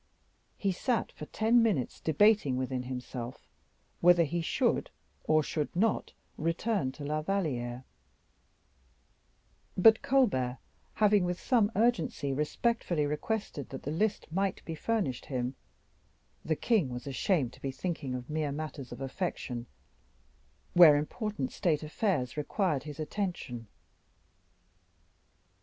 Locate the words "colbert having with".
10.01-11.39